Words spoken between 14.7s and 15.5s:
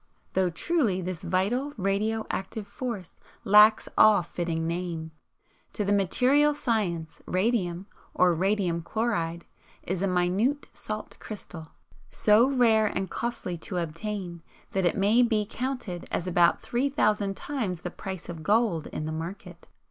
that it may be